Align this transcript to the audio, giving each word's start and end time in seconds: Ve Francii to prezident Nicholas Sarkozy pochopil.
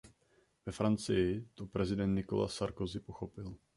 Ve 0.65 0.71
Francii 0.71 1.45
to 1.55 1.65
prezident 1.67 2.15
Nicholas 2.15 2.53
Sarkozy 2.55 2.99
pochopil. 2.99 3.57